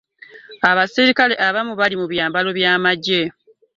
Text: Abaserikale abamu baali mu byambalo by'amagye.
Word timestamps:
Abaserikale 0.69 1.35
abamu 1.47 1.73
baali 1.79 1.95
mu 2.01 2.05
byambalo 2.11 2.49
by'amagye. 2.57 3.21